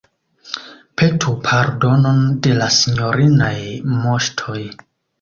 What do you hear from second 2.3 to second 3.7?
de la sinjorinaj